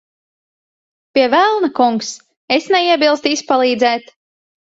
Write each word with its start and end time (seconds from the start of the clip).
Pie 1.17 1.25
velna, 1.33 1.69
kungs. 1.79 2.09
Es 2.57 2.71
neiebilstu 2.77 3.35
izpalīdzēt. 3.35 4.11